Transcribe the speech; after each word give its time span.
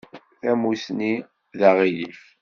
Tamusni 0.41 1.13
d 1.57 1.59
aɣilif. 1.69 2.21